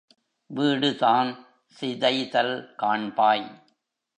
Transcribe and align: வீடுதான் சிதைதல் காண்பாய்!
வீடுதான் 0.49 1.29
சிதைதல் 1.77 2.55
காண்பாய்! 2.79 3.45